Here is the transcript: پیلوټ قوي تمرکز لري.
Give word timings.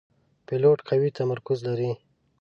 پیلوټ 0.47 0.79
قوي 0.89 1.09
تمرکز 1.19 1.59
لري. 1.67 1.91